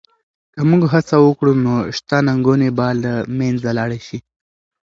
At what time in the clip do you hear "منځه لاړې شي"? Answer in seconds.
3.39-4.19